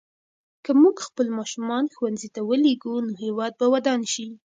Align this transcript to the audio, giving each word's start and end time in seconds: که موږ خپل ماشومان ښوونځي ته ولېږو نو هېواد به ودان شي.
که 0.63 0.71
موږ 0.81 0.95
خپل 1.07 1.27
ماشومان 1.37 1.83
ښوونځي 1.95 2.29
ته 2.35 2.41
ولېږو 2.49 2.95
نو 3.05 3.11
هېواد 3.23 3.53
به 3.59 3.65
ودان 3.73 4.01
شي. 4.13 4.27